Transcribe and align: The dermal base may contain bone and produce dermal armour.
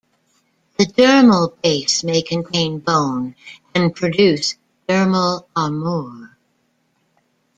The 0.79 0.87
dermal 0.87 1.53
base 1.61 2.03
may 2.03 2.23
contain 2.23 2.79
bone 2.79 3.35
and 3.75 3.95
produce 3.95 4.55
dermal 4.89 5.45
armour. 5.55 6.39